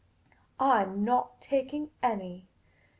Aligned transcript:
I 0.59 0.81
'm 0.81 1.05
not 1.05 1.39
taking 1.41 1.91
any. 2.01 2.47